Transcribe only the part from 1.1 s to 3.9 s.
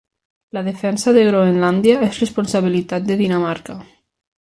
de Groenlàndia és responsabilitat de Dinamarca.